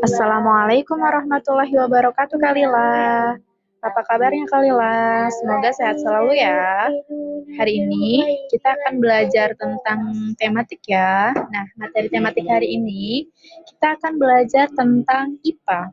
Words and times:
Assalamualaikum 0.00 0.96
warahmatullahi 0.96 1.76
wabarakatuh 1.76 2.40
Kalila. 2.40 3.36
Apa 3.84 4.00
kabarnya 4.08 4.48
Kalila? 4.48 5.28
Semoga 5.28 5.76
sehat 5.76 6.00
selalu 6.00 6.40
ya. 6.40 6.88
Hari 7.60 7.84
ini 7.84 8.24
kita 8.48 8.80
akan 8.80 8.96
belajar 8.96 9.52
tentang 9.60 10.00
tematik 10.40 10.80
ya. 10.88 11.36
Nah, 11.36 11.66
materi 11.76 12.08
tematik 12.08 12.48
hari 12.48 12.80
ini 12.80 13.28
kita 13.68 14.00
akan 14.00 14.16
belajar 14.16 14.72
tentang 14.72 15.36
IPA. 15.44 15.92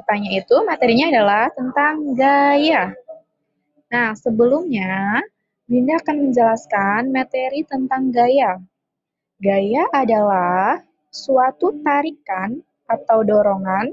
IPA-nya 0.00 0.30
itu 0.40 0.56
materinya 0.64 1.06
adalah 1.12 1.44
tentang 1.52 2.16
gaya. 2.16 2.96
Nah, 3.92 4.16
sebelumnya 4.16 5.20
Winda 5.68 6.00
akan 6.00 6.24
menjelaskan 6.24 7.12
materi 7.12 7.68
tentang 7.68 8.08
gaya. 8.08 8.56
Gaya 9.44 9.84
adalah 9.92 10.80
suatu 11.12 11.76
tarikan 11.84 12.64
atau 12.92 13.24
dorongan 13.24 13.88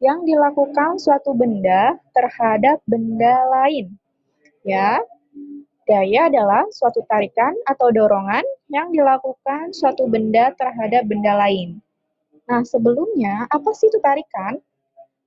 yang 0.00 0.24
dilakukan 0.24 0.96
suatu 0.96 1.36
benda 1.36 2.00
terhadap 2.16 2.80
benda 2.88 3.44
lain. 3.52 3.92
Ya, 4.64 5.00
gaya 5.84 6.32
adalah 6.32 6.64
suatu 6.72 7.04
tarikan 7.04 7.52
atau 7.68 7.92
dorongan 7.92 8.44
yang 8.72 8.88
dilakukan 8.88 9.76
suatu 9.76 10.08
benda 10.08 10.56
terhadap 10.56 11.04
benda 11.04 11.36
lain. 11.36 11.84
Nah, 12.48 12.64
sebelumnya 12.64 13.44
apa 13.52 13.70
sih 13.76 13.92
itu 13.92 14.00
tarikan? 14.00 14.56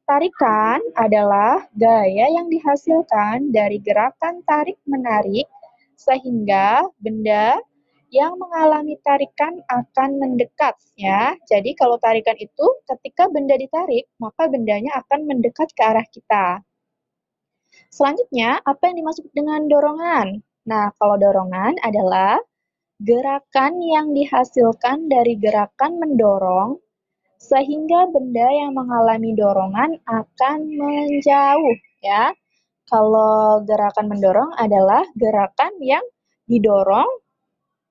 Tarikan 0.04 0.84
adalah 1.00 1.64
gaya 1.72 2.28
yang 2.28 2.52
dihasilkan 2.52 3.56
dari 3.56 3.80
gerakan 3.80 4.44
tarik-menarik 4.44 5.48
sehingga 5.96 6.84
benda 7.00 7.56
yang 8.14 8.38
mengalami 8.38 8.94
tarikan 9.02 9.58
akan 9.66 10.22
mendekat 10.22 10.78
ya. 10.94 11.34
Jadi 11.50 11.74
kalau 11.74 11.98
tarikan 11.98 12.38
itu 12.38 12.66
ketika 12.86 13.26
benda 13.34 13.58
ditarik, 13.58 14.06
maka 14.22 14.46
bendanya 14.46 14.94
akan 15.02 15.26
mendekat 15.26 15.74
ke 15.74 15.82
arah 15.82 16.06
kita. 16.06 16.62
Selanjutnya, 17.90 18.62
apa 18.62 18.94
yang 18.94 19.02
dimaksud 19.02 19.26
dengan 19.34 19.66
dorongan? 19.66 20.46
Nah, 20.70 20.94
kalau 21.02 21.18
dorongan 21.18 21.82
adalah 21.82 22.38
gerakan 23.02 23.82
yang 23.82 24.14
dihasilkan 24.14 25.10
dari 25.10 25.34
gerakan 25.42 25.98
mendorong 25.98 26.78
sehingga 27.42 28.08
benda 28.14 28.46
yang 28.54 28.78
mengalami 28.78 29.34
dorongan 29.34 29.98
akan 30.06 30.58
menjauh 30.70 31.78
ya. 32.06 32.30
Kalau 32.86 33.66
gerakan 33.66 34.06
mendorong 34.06 34.54
adalah 34.62 35.02
gerakan 35.18 35.82
yang 35.82 36.06
didorong 36.46 37.10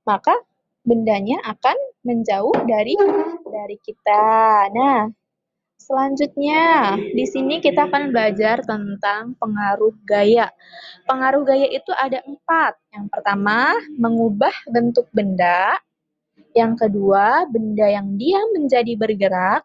maka 0.03 0.34
bendanya 0.83 1.39
akan 1.47 1.77
menjauh 2.03 2.55
dari 2.67 2.98
dari 3.47 3.77
kita. 3.78 4.25
Nah, 4.75 5.06
selanjutnya 5.78 6.94
di 6.98 7.25
sini 7.27 7.62
kita 7.62 7.86
akan 7.86 8.11
belajar 8.11 8.62
tentang 8.67 9.39
pengaruh 9.39 9.94
gaya. 10.03 10.50
Pengaruh 11.06 11.47
gaya 11.47 11.70
itu 11.70 11.91
ada 11.94 12.22
empat. 12.27 12.78
Yang 12.94 13.06
pertama, 13.14 13.78
mengubah 13.94 14.55
bentuk 14.70 15.06
benda. 15.14 15.78
Yang 16.53 16.87
kedua, 16.87 17.47
benda 17.48 17.87
yang 17.89 18.19
diam 18.19 18.47
menjadi 18.53 18.92
bergerak. 18.98 19.62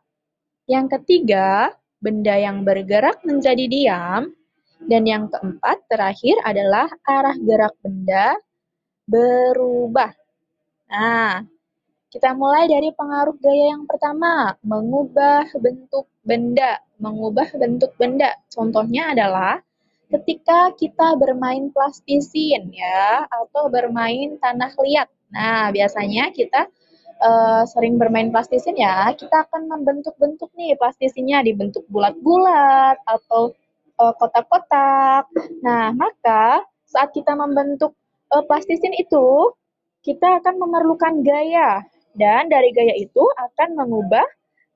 Yang 0.70 1.00
ketiga, 1.00 1.74
benda 1.98 2.38
yang 2.38 2.62
bergerak 2.62 3.26
menjadi 3.26 3.66
diam. 3.66 4.32
Dan 4.78 5.10
yang 5.10 5.26
keempat, 5.34 5.90
terakhir 5.90 6.38
adalah 6.46 6.86
arah 7.04 7.34
gerak 7.42 7.74
benda 7.82 8.38
berubah. 9.08 10.14
Nah, 10.88 11.44
kita 12.08 12.32
mulai 12.34 12.72
dari 12.72 12.90
pengaruh 12.96 13.36
gaya 13.44 13.76
yang 13.76 13.84
pertama, 13.84 14.56
mengubah 14.64 15.52
bentuk 15.60 16.08
benda. 16.24 16.80
Mengubah 17.04 17.52
bentuk 17.60 17.92
benda. 18.00 18.32
Contohnya 18.48 19.12
adalah 19.12 19.60
ketika 20.08 20.72
kita 20.80 21.20
bermain 21.20 21.68
plastisin 21.76 22.72
ya, 22.72 23.28
atau 23.28 23.68
bermain 23.68 24.40
tanah 24.40 24.72
liat. 24.80 25.12
Nah, 25.36 25.68
biasanya 25.76 26.32
kita 26.32 26.72
uh, 27.20 27.68
sering 27.68 28.00
bermain 28.00 28.32
plastisin 28.32 28.80
ya, 28.80 29.12
kita 29.12 29.44
akan 29.52 29.68
membentuk-bentuk 29.68 30.48
nih 30.56 30.80
plastisinnya 30.80 31.44
dibentuk 31.44 31.84
bulat-bulat 31.92 32.96
atau 33.04 33.52
uh, 34.00 34.14
kotak-kotak. 34.16 35.28
Nah, 35.60 35.92
maka 35.92 36.64
saat 36.88 37.12
kita 37.12 37.36
membentuk 37.36 37.92
uh, 38.32 38.44
plastisin 38.48 38.96
itu, 38.96 39.52
kita 40.08 40.40
akan 40.40 40.56
memerlukan 40.64 41.20
gaya. 41.20 41.84
Dan 42.16 42.48
dari 42.48 42.72
gaya 42.72 42.96
itu 42.96 43.20
akan 43.20 43.76
mengubah 43.76 44.24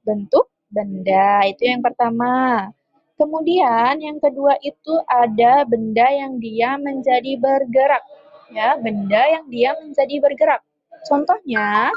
bentuk 0.03 0.52
benda. 0.68 1.47
Itu 1.47 1.72
yang 1.72 1.80
pertama. 1.80 2.68
Kemudian 3.16 4.02
yang 4.03 4.19
kedua 4.19 4.59
itu 4.59 4.94
ada 5.08 5.64
benda 5.64 6.06
yang 6.12 6.36
dia 6.44 6.75
menjadi 6.75 7.40
bergerak. 7.40 8.03
Ya, 8.52 8.75
benda 8.75 9.22
yang 9.31 9.47
dia 9.47 9.72
menjadi 9.80 10.19
bergerak. 10.19 10.62
Contohnya, 11.08 11.88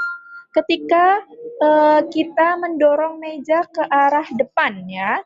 ketika 0.54 1.18
uh, 1.58 2.00
kita 2.06 2.56
mendorong 2.62 3.18
meja 3.18 3.66
ke 3.66 3.82
arah 3.90 4.24
depan 4.38 4.86
ya, 4.86 5.18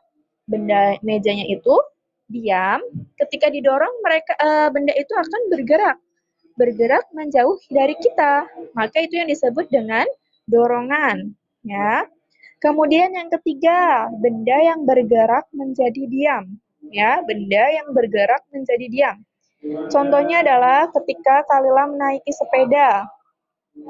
benda 0.49 0.97
mejanya 1.05 1.45
itu 1.45 1.77
diam, 2.25 2.81
ketika 3.21 3.53
didorong 3.53 3.93
mereka 4.01 4.33
uh, 4.41 4.67
benda 4.73 4.91
itu 4.97 5.13
akan 5.13 5.41
bergerak 5.53 5.97
bergerak 6.59 7.07
menjauh 7.15 7.55
dari 7.71 7.95
kita. 7.95 8.43
Maka 8.75 8.99
itu 8.99 9.15
yang 9.15 9.31
disebut 9.31 9.71
dengan 9.71 10.03
dorongan, 10.43 11.31
ya. 11.63 12.03
Kemudian 12.59 13.15
yang 13.15 13.31
ketiga, 13.39 14.11
benda 14.19 14.59
yang 14.59 14.83
bergerak 14.83 15.47
menjadi 15.55 16.03
diam, 16.11 16.59
ya, 16.91 17.23
benda 17.23 17.63
yang 17.71 17.95
bergerak 17.95 18.43
menjadi 18.51 18.85
diam. 18.91 19.17
Contohnya 19.87 20.43
adalah 20.43 20.91
ketika 20.91 21.47
Kalila 21.47 21.87
menaiki 21.87 22.31
sepeda. 22.35 23.07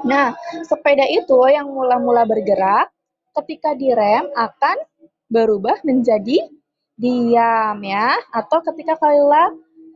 Nah, 0.06 0.38
sepeda 0.62 1.02
itu 1.10 1.34
yang 1.50 1.66
mula-mula 1.66 2.22
bergerak, 2.22 2.94
ketika 3.42 3.74
direm 3.74 4.30
akan 4.38 4.78
berubah 5.26 5.82
menjadi 5.82 6.46
diam 6.94 7.76
ya, 7.82 8.14
atau 8.30 8.62
ketika 8.70 8.94
Kalila 9.02 9.50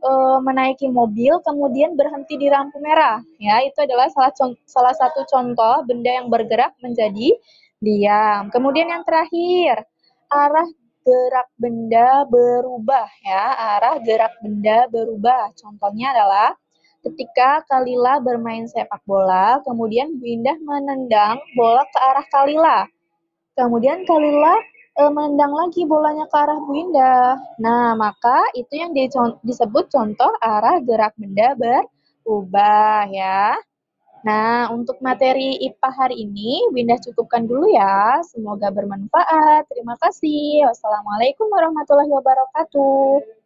uh, 0.05 0.37
menaiki 0.45 0.87
mobil 0.93 1.41
kemudian 1.41 1.97
berhenti 1.97 2.37
di 2.37 2.47
lampu 2.47 2.77
merah. 2.77 3.19
Ya, 3.41 3.65
itu 3.65 3.81
adalah 3.81 4.07
salah 4.13 4.31
salah 4.69 4.93
satu 4.93 5.25
contoh 5.25 5.81
benda 5.89 6.21
yang 6.21 6.29
bergerak 6.29 6.77
menjadi 6.79 7.33
diam. 7.81 8.53
Kemudian 8.53 8.93
yang 8.93 9.03
terakhir, 9.03 9.83
arah 10.29 10.69
gerak 11.05 11.49
benda 11.57 12.25
berubah 12.25 13.05
ya, 13.21 13.43
arah 13.77 13.97
gerak 14.01 14.33
benda 14.41 14.89
berubah. 14.89 15.53
Contohnya 15.57 16.13
adalah 16.17 16.57
ketika 17.05 17.61
Kalila 17.69 18.17
bermain 18.17 18.65
sepak 18.65 19.01
bola, 19.05 19.61
kemudian 19.61 20.17
Bu 20.17 20.25
Indah 20.25 20.57
menendang 20.61 21.37
bola 21.53 21.85
ke 21.85 21.97
arah 22.01 22.25
Kalila. 22.29 22.79
Kemudian 23.53 24.03
Kalila 24.09 24.57
e, 24.95 25.03
menendang 25.11 25.53
lagi 25.53 25.83
bolanya 25.83 26.25
ke 26.31 26.35
arah 26.35 26.59
Bu 26.59 26.71
Indah. 26.73 27.35
Nah, 27.59 27.93
maka 27.99 28.47
itu 28.55 28.73
yang 28.79 28.91
disebut 29.43 29.91
contoh 29.91 30.31
arah 30.39 30.79
gerak 30.81 31.13
benda 31.19 31.53
berubah 31.59 33.07
ya. 33.11 33.59
Nah, 34.25 34.73
untuk 34.73 34.97
materi 35.05 35.61
IPA 35.69 35.89
hari 35.93 36.15
ini, 36.25 36.65
Windah 36.73 36.97
cukupkan 36.97 37.45
dulu 37.45 37.69
ya. 37.69 38.25
Semoga 38.25 38.73
bermanfaat. 38.73 39.69
Terima 39.69 39.93
kasih. 40.01 40.65
Wassalamualaikum 40.65 41.45
warahmatullahi 41.45 42.09
wabarakatuh. 42.09 43.44